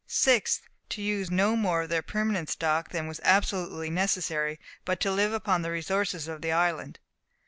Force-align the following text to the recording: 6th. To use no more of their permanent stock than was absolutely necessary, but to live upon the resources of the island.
6th. 0.09 0.61
To 0.89 0.99
use 1.03 1.29
no 1.29 1.55
more 1.55 1.83
of 1.83 1.89
their 1.89 2.01
permanent 2.01 2.49
stock 2.49 2.89
than 2.89 3.05
was 3.07 3.21
absolutely 3.23 3.91
necessary, 3.91 4.59
but 4.83 4.99
to 5.01 5.11
live 5.11 5.31
upon 5.31 5.61
the 5.61 5.69
resources 5.69 6.27
of 6.27 6.41
the 6.41 6.51
island. 6.51 6.97